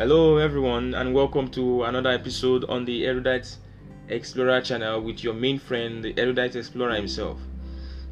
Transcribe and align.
Hello, 0.00 0.38
everyone, 0.38 0.94
and 0.94 1.12
welcome 1.12 1.50
to 1.50 1.84
another 1.84 2.08
episode 2.08 2.64
on 2.70 2.86
the 2.86 3.04
Erudite 3.04 3.54
Explorer 4.08 4.62
channel 4.62 5.02
with 5.02 5.22
your 5.22 5.34
main 5.34 5.58
friend, 5.58 6.02
the 6.02 6.14
Erudite 6.18 6.56
Explorer 6.56 6.94
himself. 6.94 7.38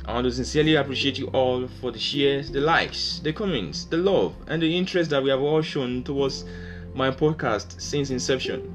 I 0.04 0.12
want 0.12 0.26
to 0.26 0.32
sincerely 0.32 0.74
appreciate 0.74 1.18
you 1.18 1.28
all 1.28 1.66
for 1.80 1.90
the 1.90 1.98
shares, 1.98 2.50
the 2.50 2.60
likes, 2.60 3.20
the 3.20 3.32
comments, 3.32 3.86
the 3.86 3.96
love, 3.96 4.34
and 4.48 4.60
the 4.60 4.76
interest 4.76 5.08
that 5.08 5.22
we 5.22 5.30
have 5.30 5.40
all 5.40 5.62
shown 5.62 6.04
towards 6.04 6.44
my 6.92 7.10
podcast 7.10 7.80
since 7.80 8.10
inception. 8.10 8.70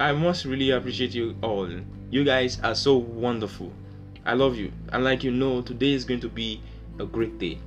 I 0.00 0.10
must 0.10 0.44
really 0.44 0.70
appreciate 0.70 1.14
you 1.14 1.36
all. 1.44 1.70
You 2.10 2.24
guys 2.24 2.58
are 2.64 2.74
so 2.74 2.96
wonderful. 2.96 3.72
I 4.24 4.34
love 4.34 4.56
you, 4.56 4.72
and 4.92 5.04
like 5.04 5.22
you 5.22 5.30
know, 5.30 5.62
today 5.62 5.92
is 5.92 6.04
going 6.04 6.18
to 6.18 6.28
be 6.28 6.60
a 6.98 7.06
great 7.06 7.38
day. 7.38 7.60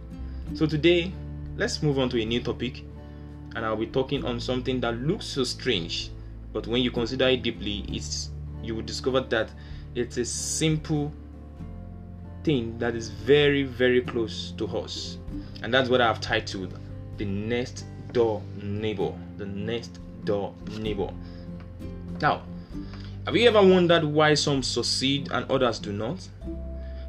So, 0.55 0.66
today, 0.66 1.13
let's 1.55 1.81
move 1.81 2.00
on 2.00 2.09
to 2.09 2.22
a 2.22 2.25
new 2.25 2.41
topic 2.44 2.84
and 3.55 3.66
I'll 3.66 3.76
be 3.76 3.88
talking 3.88 4.26
on 4.26 4.39
something 4.39 4.80
that 4.81 4.95
looks 5.02 5.26
so 5.26 5.44
strange, 5.44 6.12
but 6.53 6.67
when 6.67 6.81
you 6.81 6.91
consider 6.91 7.27
it 7.27 7.44
deeply, 7.44 7.85
it's 7.89 8.30
you 8.62 8.75
will 8.75 8.84
discover 8.84 9.22
that 9.22 9.49
it's 9.95 10.17
a 10.17 10.25
simple 10.25 11.12
thing 12.44 12.77
that 12.80 12.95
is 12.95 13.09
very, 13.09 13.63
very 13.63 14.02
close 14.02 14.52
to 14.58 14.66
us. 14.77 15.17
And 15.62 15.73
that's 15.73 15.89
what 15.89 16.02
I've 16.02 16.22
titled 16.22 16.77
the 17.17 17.25
next 17.25 17.85
door 18.12 18.41
neighbor. 18.62 19.13
The 19.38 19.45
next 19.45 20.00
door 20.23 20.53
neighbor. 20.77 21.09
Now, 22.22 22.44
have 23.25 23.36
you 23.36 23.47
ever 23.47 23.61
wondered 23.61 24.03
why 24.03 24.34
some 24.34 24.63
succeed 24.63 25.30
and 25.31 25.50
others 25.52 25.80
do 25.80 25.91
not? 25.91 26.27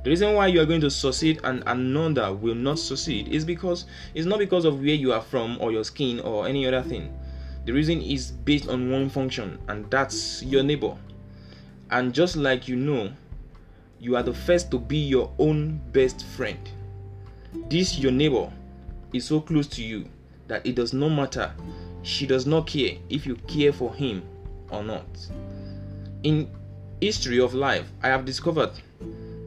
The 0.03 0.11
reason 0.11 0.35
why 0.35 0.47
you 0.47 0.61
are 0.63 0.67
going 0.67 0.81
to 0.81 0.91
succeed 0.91 1.41
and 1.45 1.63
another 1.67 2.33
will 2.33 2.55
not 2.55 2.79
succeed 2.79 3.29
is 3.29 3.45
because 3.45 3.85
it's 4.15 4.27
not 4.27 4.39
because 4.39 4.65
of 4.65 4.81
where 4.81 4.95
you 4.95 5.13
are 5.13 5.21
from 5.21 5.59
or 5.61 5.73
your 5.73 5.85
skin 5.85 6.21
or 6.21 6.49
any 6.49 6.67
other 6.67 6.83
thing. 6.83 7.15
The 7.67 7.73
reason 7.73 8.01
is 8.01 8.31
based 8.31 8.69
on 8.69 8.91
one 8.91 9.11
function, 9.11 9.59
and 9.69 9.91
that's 9.91 10.43
your 10.43 10.63
neighbor. 10.63 10.97
And 11.91 12.15
just 12.15 12.37
like 12.37 12.67
you 12.67 12.77
know, 12.77 13.13
you 13.99 14.17
are 14.17 14.23
the 14.23 14.33
first 14.33 14.71
to 14.71 14.79
be 14.79 14.97
your 14.97 15.31
own 15.39 15.79
best 15.93 16.25
friend. 16.25 16.59
This, 17.69 17.99
your 17.99 18.13
neighbor, 18.13 18.51
is 19.13 19.27
so 19.27 19.41
close 19.41 19.67
to 19.69 19.83
you 19.83 20.07
that 20.49 20.65
it 20.65 20.77
does 20.77 20.95
not 20.95 21.11
matter. 21.11 21.53
She 22.03 22.27
does 22.27 22.47
not 22.47 22.67
care 22.67 22.97
if 23.11 23.27
you 23.27 23.35
care 23.47 23.73
for 23.73 23.93
him 23.93 24.23
or 24.71 24.83
not. 24.83 25.05
In 26.23 26.51
history 27.03 27.39
of 27.39 27.53
life, 27.53 27.87
I 28.03 28.09
have 28.09 28.25
discovered 28.25 28.71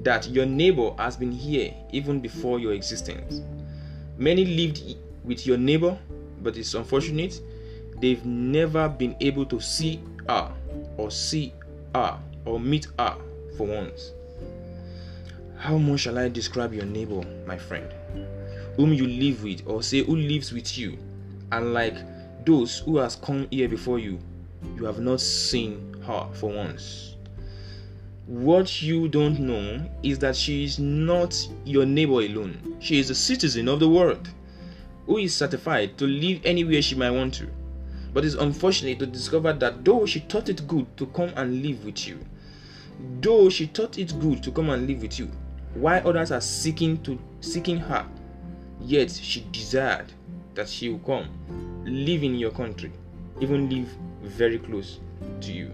that 0.04 0.28
your 0.30 0.46
neighbor 0.46 0.92
has 0.98 1.16
been 1.18 1.32
here 1.32 1.74
even 1.92 2.20
before 2.20 2.60
your 2.60 2.74
existence. 2.74 3.42
Many 4.18 4.46
lived 4.46 4.84
with 5.24 5.48
your 5.48 5.58
neighbor, 5.58 5.98
but 6.42 6.58
it's 6.58 6.74
unfortunate 6.74 7.40
they've 8.02 8.26
never 8.26 8.90
been 8.90 9.16
able 9.22 9.46
to 9.46 9.60
see 9.60 10.02
her 10.28 10.52
or 10.98 11.10
see 11.10 11.54
her 11.96 12.20
or 12.46 12.60
meet 12.60 12.88
her 13.00 13.16
for 13.58 13.68
once. 13.68 14.12
How 15.58 15.78
much 15.78 16.02
shall 16.02 16.18
I 16.18 16.28
describe 16.28 16.74
your 16.74 16.86
neighbor, 16.86 17.22
my 17.48 17.58
friend, 17.58 17.88
whom 18.76 18.92
you 18.92 19.08
live 19.08 19.44
with, 19.44 19.66
or 19.66 19.82
say 19.82 20.04
who 20.04 20.18
lives 20.18 20.52
with 20.52 20.78
you, 20.78 20.98
and 21.52 21.74
like 21.74 21.96
those 22.46 22.80
who 22.80 22.98
has 22.98 23.16
come 23.16 23.48
here 23.50 23.70
before 23.70 24.00
you, 24.00 24.20
you 24.76 24.84
have 24.84 25.00
not 25.00 25.22
seen 25.22 25.96
her 26.06 26.28
for 26.34 26.52
once. 26.52 27.16
What 28.26 28.82
you 28.82 29.10
don't 29.10 29.38
know 29.38 29.86
is 30.02 30.18
that 30.20 30.38
she 30.38 30.64
is 30.64 30.80
not 30.80 31.36
your 31.66 31.86
neighbor 31.86 32.22
alone. 32.22 32.78
She 32.80 32.98
is 32.98 33.10
a 33.10 33.16
citizen 33.16 33.68
of 33.68 33.82
the 33.82 33.90
world 33.90 34.30
who 35.06 35.18
is 35.18 35.36
certified 35.36 35.98
to 35.98 36.08
live 36.08 36.40
anywhere 36.46 36.82
she 36.82 36.96
might 36.96 37.12
want 37.12 37.34
to. 37.34 37.50
But 38.14 38.24
it's 38.24 38.36
unfortunate 38.36 39.00
to 39.00 39.08
discover 39.08 39.52
that 39.52 39.84
though 39.84 40.06
she 40.06 40.20
thought 40.20 40.48
it 40.48 40.66
good 40.70 40.96
to 40.96 41.08
come 41.08 41.34
and 41.36 41.62
live 41.62 41.84
with 41.84 42.08
you, 42.08 42.18
though 43.20 43.50
she 43.50 43.66
thought 43.66 43.98
it 43.98 44.18
good 44.22 44.42
to 44.44 44.52
come 44.52 44.70
and 44.70 44.88
live 44.88 45.02
with 45.02 45.20
you, 45.20 45.30
while 45.74 46.08
others 46.08 46.32
are 46.32 46.40
seeking 46.40 47.04
to 47.04 47.20
seeking 47.42 47.78
her, 47.78 48.06
yet 48.80 49.12
she 49.12 49.46
desired 49.52 50.14
that 50.54 50.70
she 50.70 50.88
will 50.88 51.00
come, 51.00 51.28
live 51.84 52.24
in 52.24 52.36
your 52.36 52.52
country, 52.52 52.94
even 53.42 53.70
live 53.70 53.90
very 54.22 54.60
close 54.60 55.02
to 55.42 55.52
you. 55.52 55.74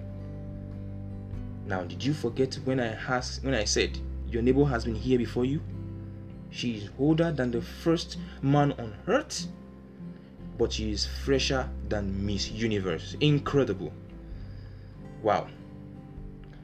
Nile, 1.69 1.85
did 1.85 2.03
you 2.03 2.13
forget 2.15 2.55
when 2.65 2.79
I 2.79 2.93
asked, 3.07 3.43
when 3.43 3.53
I 3.53 3.63
said 3.63 3.99
your 4.27 4.41
neighbor 4.41 4.65
has 4.65 4.85
been 4.85 4.95
here 4.95 5.19
before 5.19 5.45
you? 5.45 5.61
She 6.49 6.77
is 6.77 6.89
older 6.97 7.31
than 7.31 7.51
the 7.51 7.61
first 7.61 8.17
man 8.41 8.71
on 8.79 8.95
earth, 9.07 9.47
but 10.57 10.73
she 10.73 10.91
is 10.91 11.05
fresher 11.05 11.69
than 11.87 12.25
Miss 12.25 12.49
Universe. 12.49 13.15
Incredible. 13.21 13.93
Wow. 15.21 15.47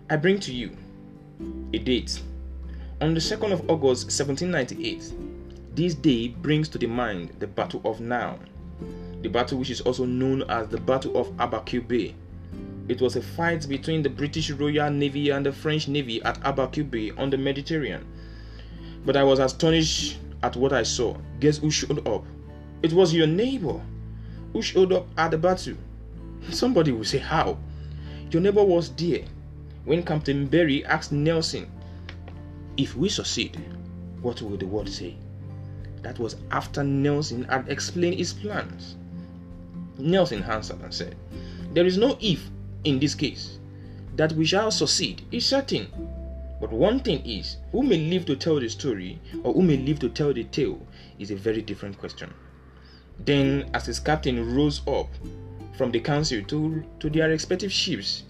I 0.10 0.16
bring 0.16 0.40
to 0.40 0.52
you 0.52 0.76
a 1.72 1.78
date. 1.78 2.20
On 3.00 3.14
the 3.14 3.20
2nd 3.20 3.52
of 3.52 3.70
August 3.70 4.06
1798, 4.06 5.14
this 5.76 5.94
day 5.94 6.30
brings 6.30 6.68
to 6.70 6.80
the 6.80 6.88
mind 6.88 7.32
the 7.38 7.48
Battle 7.48 7.82
of 7.86 8.00
Now, 8.00 8.40
the 9.22 9.30
battle 9.30 9.60
which 9.60 9.70
is 9.70 9.82
also 9.82 10.06
known 10.06 10.44
as 10.50 10.68
the 10.70 10.80
Battle 10.80 11.16
of 11.16 11.28
Aboukir 11.38 11.88
Bay 11.88 12.16
it 12.88 13.02
was 13.02 13.16
a 13.16 13.22
fight 13.22 13.68
between 13.68 14.04
the 14.04 14.10
British 14.10 14.52
Royal 14.52 14.92
Navy 14.92 15.32
and 15.32 15.46
the 15.46 15.52
French 15.52 15.88
Navy 15.88 16.22
at 16.24 16.40
Bay 16.92 17.12
on 17.18 17.32
the 17.32 17.38
Mediterranean. 17.38 18.06
But 19.06 19.18
I 19.18 19.24
was 19.24 19.40
astonished 19.40 20.18
at 20.44 20.56
what 20.56 20.72
I 20.72 20.84
saw. 20.84 21.18
Guess 21.40 21.58
who 21.58 21.72
showed 21.72 22.08
up? 22.08 22.24
It 22.84 22.94
was 22.94 23.14
your 23.14 23.28
neighbor 23.28 23.82
who 24.54 24.62
showed 24.62 24.94
up 24.94 25.08
at 25.18 25.32
the 25.32 25.38
battle. 25.38 25.76
Somebody 26.52 26.92
will 26.92 27.04
say, 27.04 27.18
How? 27.18 27.58
Your 28.30 28.42
neighbor 28.42 28.64
was 28.64 28.90
there 28.92 29.24
when 29.86 30.04
Captain 30.04 30.46
Berry 30.46 30.86
asked 30.86 31.12
Nelson, 31.12 31.68
If 32.78 32.96
we 32.96 33.10
succeed, 33.10 33.58
what 34.22 34.42
will 34.42 34.58
the 34.58 34.68
world 34.68 34.90
say? 34.90 35.16
That 36.04 36.20
was 36.20 36.36
after 36.52 36.84
Nelson 36.84 37.46
had 37.46 37.68
explained 37.68 38.18
his 38.18 38.34
plans. 38.34 38.96
Nelson 39.98 40.44
answered 40.44 40.82
and 40.82 40.94
said, 40.94 41.16
There 41.74 41.86
is 41.86 41.98
no 41.98 42.18
if 42.20 42.48
in 42.86 43.00
this 43.00 43.16
case. 43.16 43.60
That 44.16 44.32
we 44.32 44.46
shall 44.46 44.72
succeed 44.72 45.24
is 45.32 45.46
certain. 45.46 45.88
But 46.62 46.72
one 46.72 47.02
thing 47.02 47.26
is, 47.26 47.58
who 47.72 47.84
may 47.84 47.98
live 47.98 48.26
to 48.28 48.36
tell 48.38 48.60
the 48.60 48.70
story 48.70 49.20
or 49.44 49.54
who 49.54 49.62
may 49.62 49.78
live 49.78 50.00
to 50.00 50.10
tell 50.10 50.34
the 50.34 50.46
tale 50.46 50.80
is 51.20 51.32
a 51.32 51.36
very 51.36 51.62
different 51.62 51.98
question. 51.98 52.34
Then, 53.20 53.70
as 53.74 53.86
his 53.86 54.00
captain 54.00 54.56
rose 54.56 54.82
up 54.88 55.10
from 55.78 55.92
the 55.92 56.00
council 56.00 56.42
to, 56.44 56.84
to 57.00 57.10
their 57.10 57.30
respective 57.30 57.72
ships, 57.72 58.24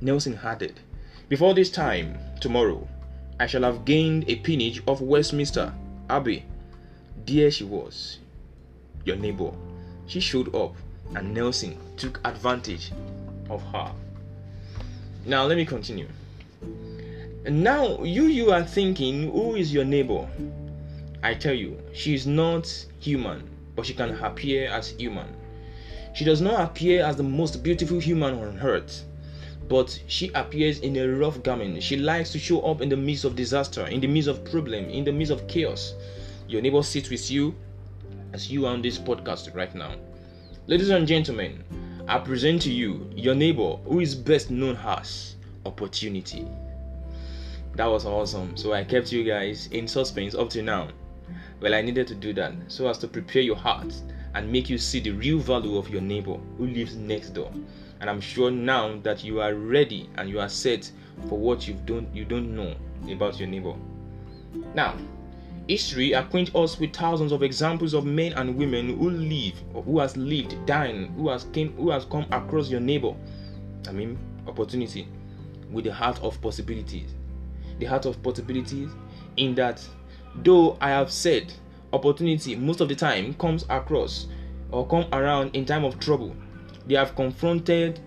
Nelson 0.00 0.38
added, 0.42 0.80
Before 1.28 1.54
this 1.54 1.70
time, 1.70 2.18
tomorrow, 2.40 2.86
I 3.40 3.46
shall 3.46 3.62
have 3.62 3.84
gained 3.84 4.24
a 4.28 4.36
peerage 4.36 4.82
of 4.86 5.00
Westminster 5.00 5.72
Abbey. 6.08 6.44
There 7.26 7.50
she 7.50 7.64
was, 7.64 8.18
your 9.04 9.16
neighbor. 9.16 9.52
She 10.06 10.20
showed 10.20 10.54
up, 10.54 10.76
and 11.14 11.34
Nelson 11.34 11.76
took 11.96 12.20
advantage 12.24 12.92
of 13.50 13.62
her. 13.72 13.92
Now 15.24 15.44
let 15.44 15.56
me 15.56 15.64
continue. 15.64 16.08
Now 17.48 18.02
you 18.02 18.24
you 18.24 18.50
are 18.50 18.64
thinking, 18.64 19.30
who 19.30 19.54
is 19.54 19.72
your 19.72 19.84
neighbor? 19.84 20.28
I 21.22 21.34
tell 21.34 21.54
you, 21.54 21.78
she 21.92 22.14
is 22.14 22.26
not 22.26 22.66
human, 23.00 23.48
but 23.74 23.86
she 23.86 23.94
can 23.94 24.10
appear 24.22 24.68
as 24.68 24.90
human. 24.90 25.26
She 26.14 26.24
does 26.24 26.40
not 26.40 26.60
appear 26.60 27.04
as 27.04 27.16
the 27.16 27.22
most 27.22 27.62
beautiful 27.62 27.98
human 27.98 28.34
on 28.34 28.58
earth, 28.60 29.04
but 29.68 30.00
she 30.06 30.30
appears 30.34 30.80
in 30.80 30.96
a 30.96 31.08
rough 31.08 31.42
garment. 31.42 31.82
She 31.82 31.96
likes 31.96 32.32
to 32.32 32.38
show 32.38 32.60
up 32.60 32.80
in 32.80 32.88
the 32.88 32.96
midst 32.96 33.24
of 33.24 33.36
disaster, 33.36 33.86
in 33.86 34.00
the 34.00 34.06
midst 34.06 34.28
of 34.28 34.44
problem, 34.44 34.88
in 34.88 35.04
the 35.04 35.12
midst 35.12 35.32
of 35.32 35.46
chaos. 35.46 35.94
Your 36.48 36.62
neighbor 36.62 36.82
sits 36.82 37.10
with 37.10 37.30
you 37.30 37.54
as 38.32 38.50
you 38.50 38.66
are 38.66 38.72
on 38.72 38.82
this 38.82 38.98
podcast 38.98 39.54
right 39.54 39.74
now. 39.74 39.94
Ladies 40.68 40.90
and 40.90 41.06
gentlemen, 41.06 41.62
I 42.08 42.20
present 42.20 42.62
to 42.62 42.70
you 42.70 43.10
your 43.16 43.34
neighbor 43.34 43.76
who 43.84 43.98
is 43.98 44.14
best 44.14 44.48
known 44.48 44.76
as 44.76 45.34
Opportunity. 45.64 46.46
That 47.74 47.86
was 47.86 48.06
awesome. 48.06 48.56
So 48.56 48.72
I 48.72 48.84
kept 48.84 49.10
you 49.10 49.24
guys 49.24 49.66
in 49.72 49.88
suspense 49.88 50.36
up 50.36 50.48
to 50.50 50.62
now. 50.62 50.90
Well, 51.60 51.74
I 51.74 51.82
needed 51.82 52.06
to 52.06 52.14
do 52.14 52.32
that 52.34 52.52
so 52.68 52.88
as 52.88 52.98
to 52.98 53.08
prepare 53.08 53.42
your 53.42 53.56
heart 53.56 53.92
and 54.34 54.52
make 54.52 54.70
you 54.70 54.78
see 54.78 55.00
the 55.00 55.10
real 55.10 55.40
value 55.40 55.76
of 55.76 55.88
your 55.88 56.00
neighbor 56.00 56.38
who 56.58 56.68
lives 56.68 56.94
next 56.94 57.30
door. 57.30 57.50
And 58.00 58.08
I'm 58.08 58.20
sure 58.20 58.52
now 58.52 59.00
that 59.02 59.24
you 59.24 59.40
are 59.40 59.54
ready 59.54 60.08
and 60.14 60.30
you 60.30 60.38
are 60.38 60.48
set 60.48 60.88
for 61.28 61.36
what 61.36 61.66
you 61.66 61.74
don't 61.86 62.14
you 62.14 62.24
don't 62.24 62.54
know 62.54 62.76
about 63.10 63.40
your 63.40 63.48
neighbor. 63.48 63.74
Now, 64.76 64.94
History 65.68 66.12
acquaints 66.12 66.54
us 66.54 66.78
with 66.78 66.92
thousands 66.92 67.32
of 67.32 67.42
examples 67.42 67.92
of 67.92 68.04
men 68.04 68.32
and 68.34 68.56
women 68.56 68.96
who 68.98 69.10
live, 69.10 69.54
who 69.84 69.98
has 69.98 70.16
lived, 70.16 70.54
dying, 70.64 71.12
who 71.14 71.28
has 71.28 71.44
came, 71.52 71.72
who 71.72 71.90
has 71.90 72.04
come 72.04 72.24
across 72.30 72.70
your 72.70 72.80
neighbor. 72.80 73.14
I 73.88 73.92
mean, 73.92 74.16
opportunity, 74.46 75.08
with 75.72 75.84
the 75.84 75.92
heart 75.92 76.22
of 76.22 76.40
possibilities. 76.40 77.14
The 77.80 77.86
heart 77.86 78.06
of 78.06 78.22
possibilities, 78.22 78.90
in 79.36 79.56
that, 79.56 79.84
though 80.36 80.78
I 80.80 80.90
have 80.90 81.10
said, 81.10 81.52
opportunity 81.92 82.54
most 82.54 82.80
of 82.80 82.88
the 82.88 82.94
time 82.94 83.34
comes 83.34 83.64
across 83.68 84.28
or 84.70 84.86
come 84.86 85.06
around 85.12 85.56
in 85.56 85.64
time 85.64 85.84
of 85.84 85.98
trouble. 85.98 86.34
They 86.86 86.94
have 86.94 87.16
confronted, 87.16 87.98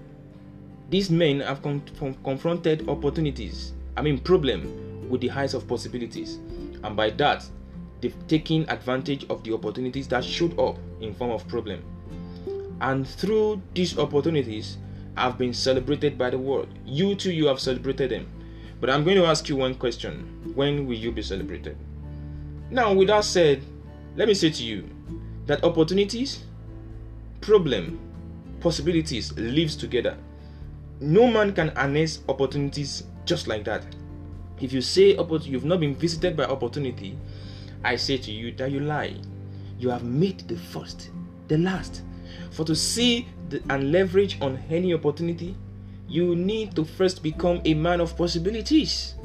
these 0.89 1.09
men 1.09 1.41
have 1.41 1.61
con- 1.61 1.83
confronted 2.23 2.87
opportunities, 2.87 3.73
I 3.97 4.01
mean, 4.01 4.17
problem 4.17 5.09
with 5.09 5.19
the 5.19 5.27
heights 5.27 5.53
of 5.53 5.67
possibilities. 5.67 6.39
And 6.83 6.95
by 6.95 7.09
that, 7.11 7.45
they've 8.01 8.27
taken 8.27 8.69
advantage 8.69 9.25
of 9.29 9.43
the 9.43 9.53
opportunities 9.53 10.07
that 10.09 10.23
showed 10.23 10.57
up 10.59 10.77
in 11.01 11.13
form 11.13 11.31
of 11.31 11.47
problem. 11.47 11.83
And 12.81 13.07
through 13.07 13.61
these 13.73 13.97
opportunities, 13.97 14.77
have 15.19 15.37
been 15.37 15.53
celebrated 15.53 16.17
by 16.17 16.29
the 16.29 16.37
world. 16.37 16.69
You 16.85 17.15
too, 17.15 17.31
you 17.31 17.47
have 17.47 17.59
celebrated 17.59 18.11
them. 18.11 18.27
But 18.79 18.89
I'm 18.89 19.03
going 19.03 19.17
to 19.17 19.25
ask 19.25 19.49
you 19.49 19.57
one 19.57 19.75
question 19.75 20.53
When 20.55 20.87
will 20.87 20.95
you 20.95 21.11
be 21.11 21.21
celebrated? 21.21 21.77
Now, 22.71 22.93
with 22.93 23.07
that 23.09 23.25
said, 23.25 23.63
let 24.15 24.27
me 24.27 24.33
say 24.33 24.49
to 24.49 24.63
you 24.63 24.89
that 25.45 25.63
opportunities, 25.63 26.43
problem, 27.41 27.99
possibilities 28.59 29.35
lives 29.37 29.75
together. 29.75 30.17
No 31.01 31.27
man 31.27 31.53
can 31.53 31.69
harness 31.69 32.19
opportunities 32.29 33.03
just 33.25 33.47
like 33.47 33.63
that. 33.65 33.83
If 34.61 34.73
you 34.73 34.81
say 34.81 35.15
you've 35.15 35.65
not 35.65 35.79
been 35.79 35.95
visited 35.95 36.35
by 36.35 36.45
opportunity, 36.45 37.17
I 37.83 37.95
say 37.95 38.17
to 38.17 38.31
you 38.31 38.51
that 38.53 38.71
you 38.71 38.81
lie. 38.81 39.15
You 39.77 39.89
have 39.89 40.03
made 40.03 40.47
the 40.47 40.57
first, 40.57 41.11
the 41.47 41.57
last. 41.57 42.03
For 42.51 42.65
to 42.65 42.75
see 42.75 43.27
the, 43.49 43.61
and 43.69 43.91
leverage 43.91 44.37
on 44.41 44.59
any 44.69 44.93
opportunity, 44.93 45.55
you 46.07 46.35
need 46.35 46.75
to 46.75 46.83
first 46.83 47.23
become 47.23 47.61
a 47.63 47.73
man 47.73 48.01
of 48.01 48.17
possibilities. 48.17 49.15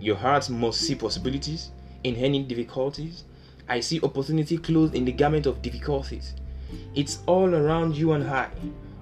Your 0.00 0.16
heart 0.16 0.50
must 0.50 0.80
see 0.82 0.94
possibilities 0.94 1.70
in 2.04 2.16
any 2.16 2.42
difficulties. 2.42 3.24
I 3.68 3.80
see 3.80 4.00
opportunity 4.02 4.58
clothed 4.58 4.94
in 4.94 5.04
the 5.04 5.12
garment 5.12 5.46
of 5.46 5.62
difficulties. 5.62 6.34
It's 6.94 7.20
all 7.26 7.54
around 7.54 7.96
you 7.96 8.12
and 8.12 8.28
I. 8.28 8.48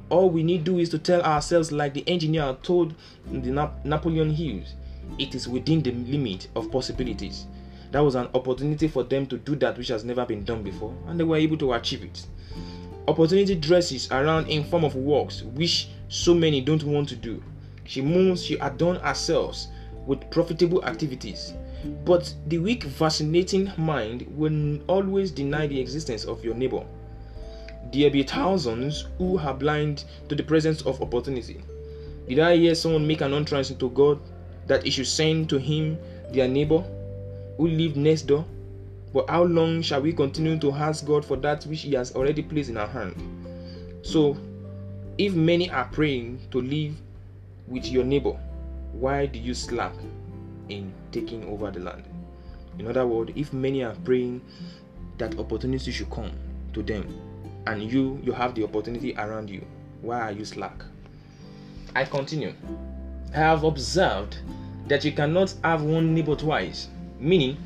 All 0.09 0.31
we 0.31 0.43
need 0.43 0.65
do 0.65 0.79
is 0.79 0.89
to 0.91 0.99
tell 0.99 1.23
ourselves, 1.23 1.73
like 1.73 1.95
the 1.95 2.05
engineer 2.09 2.57
told 2.63 2.95
the 3.31 3.51
Nap- 3.51 3.85
Napoleon 3.85 4.31
Hills, 4.31 4.75
it 5.19 5.35
is 5.35 5.49
within 5.49 5.83
the 5.83 5.93
limit 5.93 6.49
of 6.57 6.71
possibilities. 6.71 7.47
That 7.93 8.01
was 8.01 8.15
an 8.15 8.29
opportunity 8.35 8.89
for 8.89 9.05
them 9.05 9.27
to 9.27 9.39
do 9.39 9.57
that 9.57 9.79
which 9.79 9.89
has 9.89 10.05
never 10.05 10.27
been 10.27 10.45
done 10.45 10.63
before, 10.63 10.95
and 11.07 11.19
they 11.19 11.25
were 11.25 11.37
able 11.37 11.57
to 11.59 11.73
achieve 11.73 12.05
it. 12.05 12.27
Opportunity 13.09 13.55
dresses 13.55 14.11
around 14.11 14.49
in 14.49 14.65
form 14.65 14.85
of 14.85 14.97
works 14.97 15.43
which 15.43 15.89
so 16.09 16.35
many 16.35 16.61
don't 16.61 16.83
want 16.83 17.09
to 17.09 17.17
do. 17.17 17.43
She 17.85 18.03
moves, 18.03 18.45
she 18.45 18.57
adorns 18.57 19.01
herself 19.01 19.57
with 20.07 20.29
profitable 20.31 20.85
activities. 20.85 21.55
But 22.05 22.35
the 22.49 22.59
weak, 22.59 22.85
fascinating 22.85 23.73
mind 23.77 24.27
will 24.37 24.81
always 24.89 25.31
deny 25.31 25.67
the 25.67 25.81
existence 25.81 26.25
of 26.25 26.45
your 26.45 26.55
neighbor. 26.55 26.85
There 27.93 28.11
be 28.11 28.25
thousands 28.25 29.07
who 29.19 29.39
are 29.39 29.55
blind 29.55 30.05
to 30.29 30.35
the 30.35 30.43
presence 30.43 30.83
of 30.83 31.01
opportunity. 31.01 31.63
Did 32.29 32.41
I 32.41 32.57
hear 32.57 32.75
someone 32.75 33.07
make 33.07 33.21
an 33.21 33.33
entrance 33.33 33.71
into 33.71 33.91
God 33.91 34.19
that 34.67 34.85
he 34.85 34.91
should 34.91 35.07
send 35.07 35.49
to 35.51 35.59
him 35.59 35.99
their 36.33 36.49
neighbor 36.49 36.85
who 37.57 37.69
lived 37.69 37.97
next 37.97 38.23
door? 38.23 38.45
But 39.13 39.31
how 39.31 39.45
long 39.45 39.83
shall 39.83 40.03
we 40.03 40.13
continue 40.13 40.59
to 40.59 40.73
ask 40.73 41.07
God 41.07 41.25
for 41.25 41.37
that 41.39 41.65
which 41.65 41.83
He 41.83 41.95
has 41.95 42.15
already 42.15 42.43
placed 42.43 42.69
in 42.69 42.77
our 42.77 42.87
hand? 42.87 43.15
So, 44.03 44.37
if 45.17 45.35
many 45.35 45.71
are 45.71 45.89
praying 45.91 46.41
to 46.51 46.61
live 46.61 46.95
with 47.67 47.87
your 47.87 48.05
neighbor, 48.05 48.39
why 48.93 49.27
do 49.27 49.39
you 49.39 49.55
slack 49.55 49.95
in 50.69 50.93
taking 51.13 51.45
over 51.47 51.71
the 51.71 51.81
land? 51.81 52.05
In 52.79 52.87
other 52.87 53.07
words, 53.07 53.33
if 53.37 53.53
many 53.53 53.83
are 53.83 53.95
praying 54.05 54.43
that 55.17 55.39
opportunity 55.39 55.91
should 55.93 56.11
come 56.11 56.33
to 56.75 56.83
them, 56.83 57.19
and 57.67 57.83
you 57.83 58.21
you 58.23 58.33
have 58.33 58.55
the 58.55 58.65
opportunity 58.65 59.15
around 59.17 59.49
you, 59.49 59.65
why 60.03 60.21
are 60.21 60.33
you 60.33 60.45
slack? 60.45 60.85
I 61.95 62.05
continue. 62.05 62.53
Have 63.33 63.65
observed 63.65 64.39
that 64.89 65.05
you 65.05 65.13
cannot 65.13 65.55
have 65.65 65.83
one 65.83 66.15
neighbor 66.15 66.37
twice, 66.37 66.89
meaning 67.19 67.57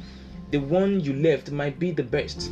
the 0.50 0.58
one 0.58 1.00
you 1.00 1.12
left 1.12 1.50
might 1.50 1.78
be 1.78 1.92
the 1.92 2.02
best, 2.02 2.50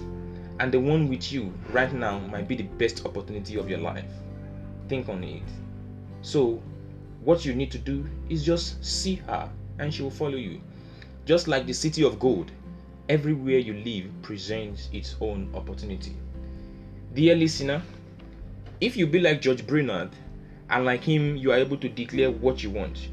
and 0.61 0.71
the 0.71 0.79
one 0.79 1.09
with 1.09 1.33
you 1.33 1.53
right 1.71 1.93
now 1.93 2.19
might 2.19 2.47
be 2.47 2.57
the 2.57 2.65
best 2.65 3.05
opportunity 3.05 3.57
of 3.57 3.69
your 3.69 3.79
life. 3.79 4.11
Think 4.89 5.09
on 5.09 5.25
it. 5.25 5.43
So, 6.23 6.63
what 7.25 7.45
you 7.45 7.55
need 7.55 7.71
to 7.73 7.79
do 7.79 8.09
is 8.29 8.45
just 8.45 8.85
see 8.85 9.17
her 9.27 9.51
and 9.79 9.93
she 9.93 10.03
will 10.03 10.11
follow 10.11 10.37
you. 10.37 10.61
Just 11.25 11.49
like 11.49 11.67
the 11.67 11.75
city 11.75 12.05
of 12.05 12.19
gold, 12.19 12.51
everywhere 13.09 13.59
you 13.59 13.75
live 13.75 14.11
presents 14.23 14.89
its 14.93 15.17
own 15.21 15.51
opportunity. 15.55 16.17
Dear 17.15 17.35
listener, 17.35 17.83
if 18.81 18.97
you 18.97 19.07
be 19.07 19.19
like 19.19 19.41
George 19.41 19.67
Brainerd 19.67 20.11
and 20.71 20.85
like 20.85 21.03
him, 21.03 21.37
you 21.37 21.53
are 21.53 21.57
able 21.57 21.77
to 21.79 21.89
declare 21.89 22.31
what 22.31 22.63
you 22.63 22.71
want, 22.71 23.09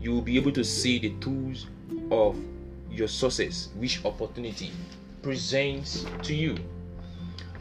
you 0.00 0.12
will 0.12 0.22
be 0.22 0.36
able 0.36 0.52
to 0.52 0.64
see 0.64 0.98
the 0.98 1.10
tools 1.20 1.66
of 2.10 2.36
your 2.90 3.08
sources, 3.08 3.68
which 3.76 4.04
opportunity 4.04 4.70
presents 5.22 6.04
to 6.22 6.34
you. 6.34 6.56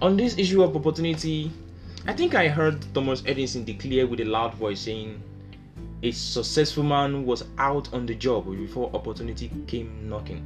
On 0.02 0.16
this 0.16 0.38
issue 0.38 0.64
of 0.64 0.76
opportunity, 0.76 1.52
I 2.08 2.14
think 2.14 2.36
I 2.36 2.48
heard 2.48 2.86
Thomas 2.94 3.24
Edison 3.26 3.64
declare 3.64 4.06
with 4.06 4.20
a 4.20 4.26
loud 4.26 4.54
voice 4.56 4.82
saying, 4.82 5.22
A 6.04 6.12
successful 6.12 6.84
man 6.84 7.26
was 7.26 7.44
out 7.58 7.92
on 7.94 8.06
the 8.06 8.16
job 8.16 8.46
before 8.50 8.92
opportunity 8.94 9.52
came 9.66 10.08
knocking. 10.10 10.44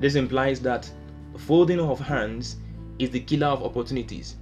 This 0.00 0.16
implies 0.16 0.60
that 0.60 0.90
folding 1.38 1.80
of 1.80 1.98
hands 1.98 2.56
is 2.98 3.10
the 3.10 3.20
killer 3.20 3.46
of 3.46 3.62
opportunities. 3.62 4.36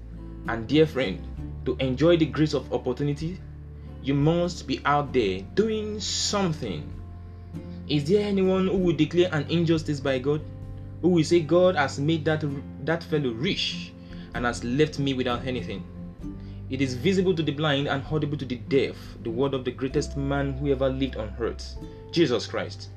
And 0.49 0.67
dear 0.67 0.87
friend, 0.87 1.21
to 1.65 1.77
enjoy 1.79 2.17
the 2.17 2.27
grace 2.27 2.55
of 2.55 2.73
opportunity, 2.73 3.39
you 4.03 4.15
must 4.15 4.67
be 4.67 4.81
out 4.85 5.13
there 5.13 5.41
doing 5.55 6.01
something 6.01 6.89
is 7.89 8.05
there 8.05 8.25
anyone 8.27 8.69
who 8.69 8.79
will 8.79 8.97
declare 8.97 9.29
an 9.33 9.45
injustice 9.51 10.01
by 10.01 10.19
God? 10.19 10.41
Who 11.03 11.09
will 11.09 11.25
say 11.25 11.41
God 11.41 11.75
has 11.77 11.99
made 11.99 12.25
that 12.25 12.45
that 12.87 13.03
fellow 13.03 13.33
rich 13.33 13.93
and 14.35 14.47
has 14.47 14.63
left 14.63 14.99
me 14.99 15.15
without 15.15 15.45
anything? 15.47 15.85
It 16.71 16.81
is 16.81 16.95
visible 16.95 17.35
to 17.35 17.43
the 17.43 17.53
blind 17.53 17.89
and 17.89 18.03
audible 18.11 18.39
to 18.39 18.47
the 18.47 18.57
deaf, 18.57 18.97
the 19.25 19.31
word 19.31 19.53
of 19.53 19.65
the 19.65 19.73
greatest 19.73 20.17
man 20.17 20.55
who 20.55 20.71
ever 20.71 20.89
lived 20.89 21.17
on 21.17 21.35
earth, 21.39 21.77
Jesus 22.13 22.47
Christ, 22.47 22.89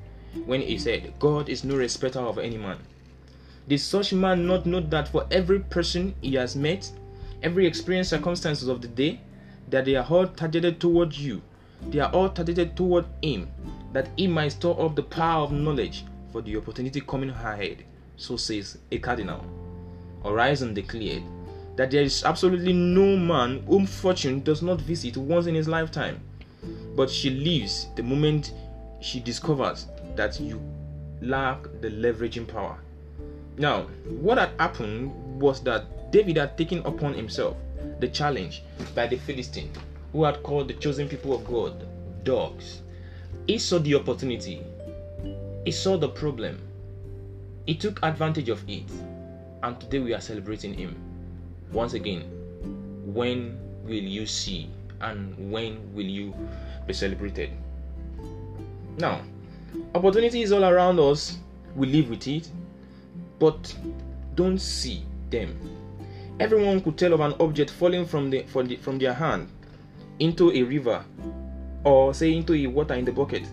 when 0.46 0.62
he 0.62 0.78
said, 0.78 1.12
God 1.18 1.48
is 1.48 1.64
no 1.64 1.76
respecter 1.76 2.20
of 2.20 2.38
any 2.38 2.56
man. 2.56 2.78
Did 3.68 3.80
such 3.80 4.14
man 4.14 4.46
not 4.46 4.64
know 4.64 4.80
that 4.80 5.08
for 5.08 5.26
every 5.30 5.60
person 5.60 6.14
he 6.22 6.36
has 6.36 6.56
met, 6.56 6.90
every 7.42 7.66
experience 7.66 8.08
circumstances 8.08 8.68
of 8.68 8.80
the 8.80 8.88
day, 8.88 9.20
that 9.68 9.84
they 9.84 9.96
are 9.96 10.06
all 10.08 10.26
targeted 10.26 10.80
toward 10.80 11.14
you, 11.14 11.42
they 11.90 12.00
are 12.00 12.12
all 12.12 12.28
targeted 12.28 12.76
toward 12.76 13.04
him, 13.22 13.48
that 13.92 14.08
he 14.16 14.26
might 14.26 14.52
store 14.52 14.80
up 14.84 14.96
the 14.96 15.02
power 15.02 15.44
of 15.44 15.52
knowledge 15.52 16.04
for 16.32 16.42
the 16.42 16.56
opportunity 16.56 17.00
coming 17.00 17.30
ahead. 17.30 17.84
So 18.16 18.36
says 18.36 18.78
a 18.90 18.98
cardinal. 18.98 19.44
Orison 20.22 20.74
declared 20.74 21.22
that 21.76 21.90
there 21.90 22.02
is 22.02 22.24
absolutely 22.24 22.72
no 22.72 23.16
man 23.16 23.62
whom 23.66 23.86
fortune 23.86 24.42
does 24.42 24.62
not 24.62 24.80
visit 24.80 25.16
once 25.16 25.46
in 25.46 25.54
his 25.54 25.68
lifetime, 25.68 26.20
but 26.96 27.10
she 27.10 27.30
leaves 27.30 27.88
the 27.96 28.02
moment 28.02 28.52
she 29.00 29.20
discovers 29.20 29.86
that 30.16 30.40
you 30.40 30.60
lack 31.20 31.62
the 31.80 31.88
leveraging 31.90 32.48
power. 32.48 32.78
Now, 33.58 33.82
what 34.08 34.38
had 34.38 34.50
happened 34.58 35.40
was 35.40 35.60
that 35.62 36.10
David 36.10 36.36
had 36.36 36.56
taken 36.56 36.78
upon 36.86 37.14
himself 37.14 37.56
the 38.00 38.08
challenge 38.08 38.62
by 38.94 39.06
the 39.06 39.16
Philistine, 39.16 39.70
who 40.12 40.24
had 40.24 40.42
called 40.42 40.68
the 40.68 40.74
chosen 40.74 41.08
people 41.08 41.34
of 41.34 41.44
God 41.44 41.86
dogs. 42.24 42.82
He 43.46 43.58
saw 43.58 43.78
the 43.78 43.94
opportunity, 43.94 44.62
he 45.64 45.70
saw 45.70 45.96
the 45.96 46.08
problem, 46.08 46.58
he 47.66 47.74
took 47.74 47.98
advantage 48.02 48.48
of 48.48 48.62
it, 48.68 48.90
and 49.62 49.80
today 49.80 50.00
we 50.00 50.14
are 50.14 50.20
celebrating 50.20 50.74
him. 50.74 50.96
Once 51.72 51.94
again, 51.94 52.22
when 53.04 53.58
will 53.84 53.94
you 53.94 54.26
see 54.26 54.68
and 55.00 55.50
when 55.50 55.94
will 55.94 56.04
you 56.06 56.34
be 56.86 56.92
celebrated? 56.92 57.50
Now, 58.98 59.20
opportunity 59.94 60.42
is 60.42 60.52
all 60.52 60.64
around 60.64 60.98
us, 60.98 61.38
we 61.74 61.86
live 61.86 62.10
with 62.10 62.26
it, 62.26 62.48
but 63.38 63.74
don't 64.34 64.58
see 64.58 65.04
them. 65.30 65.58
Everyone 66.38 66.82
could 66.82 66.98
tell 66.98 67.14
of 67.14 67.20
an 67.20 67.34
object 67.40 67.70
falling 67.70 68.04
from, 68.04 68.28
the, 68.28 68.42
from, 68.42 68.66
the, 68.66 68.76
from 68.76 68.98
their 68.98 69.14
hand 69.14 69.48
into 70.18 70.52
a 70.52 70.62
river 70.62 71.02
or 71.82 72.12
say 72.12 72.34
into 72.34 72.52
a 72.52 72.66
water 72.66 72.92
in 72.92 73.06
the 73.06 73.12
bucket. 73.12 73.44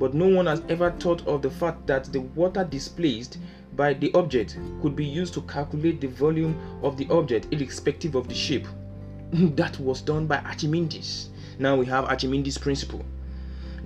But 0.00 0.14
no 0.14 0.26
one 0.26 0.46
has 0.46 0.60
ever 0.68 0.90
thought 0.90 1.24
of 1.28 1.42
the 1.42 1.50
fact 1.50 1.86
that 1.86 2.06
the 2.06 2.22
water 2.22 2.64
displaced 2.64 3.38
by 3.76 3.94
the 3.94 4.12
object 4.14 4.58
could 4.82 4.96
be 4.96 5.04
used 5.04 5.34
to 5.34 5.42
calculate 5.42 6.00
the 6.00 6.08
volume 6.08 6.56
of 6.82 6.96
the 6.96 7.06
object 7.08 7.46
irrespective 7.52 8.16
of 8.16 8.28
the 8.28 8.34
shape. 8.34 8.66
that 9.32 9.78
was 9.78 10.00
done 10.00 10.26
by 10.26 10.38
Archimedes. 10.38 11.28
Now 11.60 11.76
we 11.76 11.86
have 11.86 12.06
Archimedes' 12.06 12.58
principle. 12.58 13.04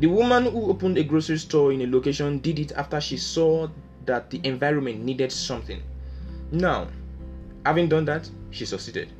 The 0.01 0.07
woman 0.07 0.45
who 0.45 0.71
opened 0.71 0.97
a 0.97 1.05
grocery 1.05 1.39
store 1.39 1.73
in 1.73 1.83
a 1.83 1.87
location 1.87 2.39
did 2.39 2.59
it 2.59 2.73
after 2.73 2.99
she 2.99 3.19
saw 3.19 3.69
that 4.07 4.31
the 4.31 4.41
environment 4.45 5.05
needed 5.05 5.33
something. 5.33 5.83
Now, 6.51 6.89
having 7.69 7.87
done 7.87 8.07
that, 8.07 8.31
she 8.51 8.65
succeeded. 8.65 9.13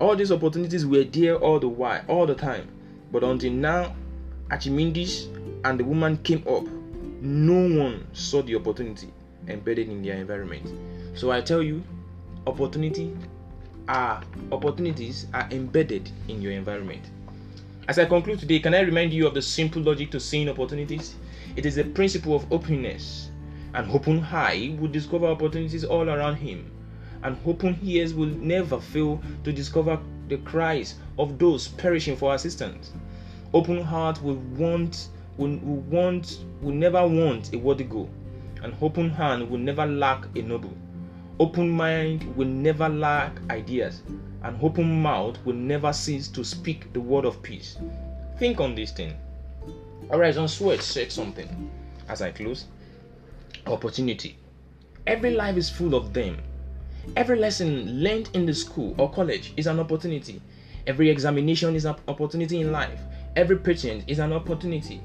All 0.00 0.16
these 0.16 0.32
opportunities 0.32 0.86
were 0.86 1.04
there 1.04 1.36
all 1.36 1.58
the 1.58 1.68
while, 1.68 2.02
all 2.08 2.24
the 2.24 2.34
time. 2.34 2.66
But 3.12 3.22
until 3.22 3.52
now, 3.52 3.94
Archimedes 4.50 5.28
and 5.64 5.78
the 5.78 5.84
woman 5.84 6.16
came 6.22 6.42
up, 6.48 6.64
no 7.20 7.78
one 7.78 8.06
saw 8.14 8.40
the 8.40 8.56
opportunity 8.56 9.12
embedded 9.46 9.90
in 9.90 10.02
their 10.02 10.16
environment. 10.16 10.72
So 11.14 11.30
I 11.30 11.42
tell 11.42 11.62
you, 11.62 11.84
opportunity 12.46 13.14
are 13.88 14.22
opportunities 14.50 15.26
are 15.34 15.46
embedded 15.50 16.10
in 16.28 16.40
your 16.40 16.52
environment. 16.52 17.10
As 17.88 17.98
I 17.98 18.06
conclude 18.06 18.38
today, 18.38 18.58
can 18.58 18.72
I 18.72 18.80
remind 18.80 19.12
you 19.12 19.26
of 19.26 19.34
the 19.34 19.42
simple 19.42 19.82
logic 19.82 20.10
to 20.12 20.20
seeing 20.20 20.48
opportunities? 20.48 21.14
It 21.56 21.66
is 21.66 21.74
the 21.74 21.84
principle 21.84 22.34
of 22.34 22.50
openness. 22.50 23.28
and 23.74 23.90
open 23.90 24.20
eye 24.30 24.76
will 24.78 24.88
discover 24.88 25.26
opportunities 25.26 25.84
all 25.84 26.08
around 26.08 26.36
him. 26.36 26.70
And 27.22 27.36
open 27.46 27.78
ears 27.82 28.14
will 28.14 28.26
never 28.26 28.80
fail 28.80 29.20
to 29.44 29.52
discover 29.52 29.98
the 30.28 30.38
cries 30.38 30.96
of 31.18 31.38
those 31.38 31.68
perishing 31.68 32.16
for 32.16 32.34
assistance. 32.34 32.92
Open 33.54 33.82
heart 33.82 34.22
will 34.22 34.40
want 34.56 35.08
will, 35.36 35.56
want 35.56 36.40
will 36.60 36.74
never 36.74 37.06
want 37.06 37.52
a 37.52 37.58
worthy 37.58 37.84
goal. 37.84 38.10
An 38.62 38.74
open 38.80 39.10
hand 39.10 39.50
will 39.50 39.58
never 39.58 39.86
lack 39.86 40.24
a 40.36 40.42
noble. 40.42 40.72
Open 41.40 41.68
mind 41.68 42.36
will 42.36 42.48
never 42.48 42.88
lack 42.88 43.32
ideas. 43.50 44.02
An 44.42 44.58
open 44.62 45.02
mouth 45.02 45.38
will 45.44 45.54
never 45.54 45.92
cease 45.92 46.28
to 46.28 46.44
speak 46.44 46.92
the 46.92 47.00
word 47.00 47.24
of 47.24 47.42
peace. 47.42 47.78
Think 48.38 48.60
on 48.60 48.74
this 48.74 48.92
thing. 48.92 49.16
Orison 50.10 50.48
Swett 50.48 50.82
said 50.82 51.10
something 51.10 51.70
as 52.08 52.22
I 52.22 52.30
close. 52.30 52.66
Opportunity. 53.66 54.36
Every 55.06 55.30
life 55.30 55.56
is 55.56 55.70
full 55.70 55.94
of 55.94 56.12
them. 56.12 56.38
Every 57.16 57.38
lesson 57.38 58.02
learned 58.02 58.30
in 58.32 58.46
the 58.46 58.54
school 58.54 58.94
or 58.98 59.10
college 59.10 59.52
is 59.56 59.66
an 59.66 59.80
opportunity. 59.80 60.40
Every 60.86 61.10
examination 61.10 61.74
is 61.74 61.84
an 61.84 61.96
opportunity 62.08 62.60
in 62.60 62.72
life. 62.72 63.00
Every 63.36 63.56
patent 63.58 64.04
is 64.06 64.18
an 64.18 64.32
opportunity. 64.32 65.00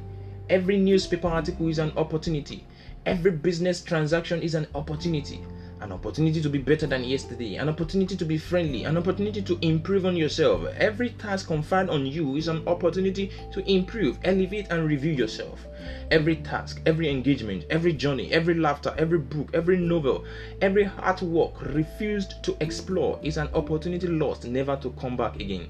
Every 0.49 0.77
newspaper 0.77 1.27
article 1.27 1.67
is 1.67 1.79
an 1.79 1.91
opportunity. 1.97 2.65
Every 3.05 3.31
business 3.31 3.81
transaction 3.81 4.41
is 4.41 4.55
an 4.55 4.67
opportunity. 4.75 5.41
An 5.79 5.91
opportunity 5.91 6.41
to 6.41 6.49
be 6.49 6.57
better 6.57 6.87
than 6.87 7.03
yesterday, 7.03 7.55
an 7.55 7.69
opportunity 7.69 8.15
to 8.15 8.25
be 8.25 8.37
friendly, 8.37 8.83
an 8.85 8.97
opportunity 8.97 9.41
to 9.43 9.57
improve 9.61 10.05
on 10.05 10.17
yourself. 10.17 10.65
Every 10.77 11.11
task 11.11 11.47
conferred 11.47 11.89
on 11.89 12.05
you 12.05 12.35
is 12.35 12.47
an 12.47 12.67
opportunity 12.67 13.31
to 13.53 13.71
improve, 13.71 14.17
elevate, 14.23 14.67
and 14.71 14.87
review 14.87 15.11
yourself. 15.11 15.65
Every 16.09 16.37
task, 16.37 16.81
every 16.85 17.09
engagement, 17.09 17.65
every 17.69 17.93
journey, 17.93 18.31
every 18.31 18.55
laughter, 18.55 18.93
every 18.97 19.19
book, 19.19 19.49
every 19.53 19.77
novel, 19.77 20.25
every 20.61 20.83
hard 20.83 21.21
work 21.21 21.61
refused 21.61 22.43
to 22.43 22.57
explore 22.59 23.19
is 23.21 23.37
an 23.37 23.49
opportunity 23.53 24.07
lost, 24.07 24.45
never 24.45 24.77
to 24.77 24.89
come 24.99 25.15
back 25.15 25.35
again. 25.35 25.69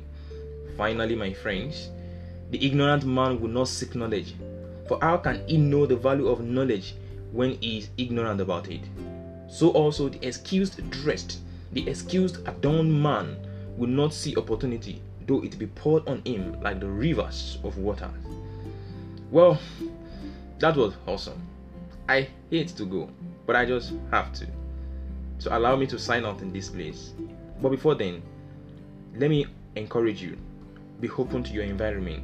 Finally, 0.78 1.16
my 1.16 1.34
friends, 1.34 1.90
the 2.52 2.66
ignorant 2.66 3.06
man 3.06 3.42
will 3.42 3.50
not 3.50 3.68
seek 3.68 3.94
knowledge. 3.94 4.36
For 4.88 4.98
how 5.02 5.18
can 5.18 5.46
he 5.48 5.58
know 5.58 5.86
the 5.86 5.98
value 5.98 6.30
of 6.30 6.40
knowledge 6.40 6.94
when 7.32 7.58
he 7.62 7.78
is 7.80 7.90
ignorant 7.98 8.42
about 8.42 8.70
it. 8.70 8.82
So 9.48 9.70
also 9.70 10.10
the 10.10 10.26
excused 10.26 10.90
dressed, 10.90 11.40
the 11.74 11.88
excused 11.90 12.48
adorned 12.48 13.02
man 13.02 13.38
will 13.78 13.88
not 13.88 14.14
see 14.14 14.36
opportunity, 14.36 15.02
though 15.26 15.44
it 15.44 15.58
be 15.58 15.68
poured 15.68 16.08
on 16.08 16.22
him 16.26 16.60
like 16.62 16.80
the 16.80 16.88
rivers 16.88 17.60
of 17.64 17.78
water. 17.78 18.10
Well, 19.32 19.60
that 20.60 20.76
was 20.76 20.94
awesome. 21.06 21.42
I 22.10 22.30
hate 22.50 22.70
to 22.70 22.86
go, 22.86 23.10
but 23.46 23.56
I 23.56 23.66
just 23.66 23.94
have 24.12 24.34
to. 24.34 24.48
So 25.40 25.56
allow 25.56 25.76
me 25.76 25.86
to 25.88 26.00
sign 26.00 26.26
out 26.26 26.42
in 26.42 26.52
this 26.52 26.70
place. 26.70 27.14
But 27.62 27.70
before 27.70 27.96
then, 27.96 28.22
let 29.16 29.30
me 29.30 29.46
encourage 29.76 30.22
you. 30.22 30.38
Be 31.00 31.10
open 31.10 31.44
to 31.44 31.52
your 31.52 31.64
environment. 31.64 32.24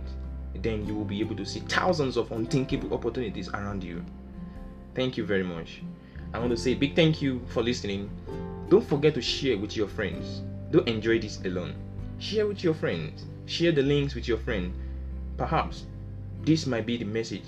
Then 0.55 0.85
you 0.87 0.95
will 0.95 1.05
be 1.05 1.19
able 1.19 1.35
to 1.35 1.45
see 1.45 1.59
thousands 1.61 2.17
of 2.17 2.31
unthinkable 2.31 2.93
opportunities 2.93 3.49
around 3.49 3.83
you. 3.83 4.03
Thank 4.95 5.17
you 5.17 5.25
very 5.25 5.43
much. 5.43 5.81
I 6.33 6.39
want 6.39 6.51
to 6.51 6.57
say 6.57 6.73
big 6.73 6.95
thank 6.95 7.21
you 7.21 7.41
for 7.47 7.61
listening. 7.61 8.09
Don't 8.69 8.87
forget 8.87 9.13
to 9.15 9.21
share 9.21 9.57
with 9.57 9.77
your 9.77 9.87
friends. 9.87 10.41
Don't 10.71 10.87
enjoy 10.87 11.19
this 11.19 11.39
alone. 11.45 11.75
Share 12.19 12.47
with 12.47 12.63
your 12.63 12.73
friends. 12.73 13.25
Share 13.45 13.71
the 13.71 13.83
links 13.83 14.15
with 14.15 14.27
your 14.27 14.37
friend. 14.39 14.73
Perhaps 15.37 15.85
this 16.43 16.65
might 16.65 16.85
be 16.85 16.97
the 16.97 17.05
message, 17.05 17.43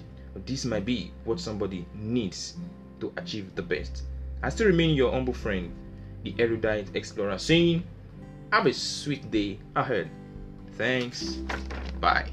this 0.45 0.65
might 0.65 0.85
be 0.85 1.11
what 1.25 1.39
somebody 1.39 1.85
needs 1.93 2.55
to 2.99 3.11
achieve 3.17 3.53
the 3.55 3.61
best. 3.61 4.03
I 4.41 4.49
still 4.49 4.67
remain 4.67 4.95
your 4.95 5.11
humble 5.11 5.33
friend, 5.33 5.71
the 6.23 6.35
erudite 6.39 6.95
explorer, 6.95 7.37
saying, 7.37 7.83
Have 8.51 8.65
a 8.67 8.73
sweet 8.73 9.29
day 9.31 9.59
ahead. 9.75 10.09
Thanks. 10.77 11.39
Bye. 11.99 12.29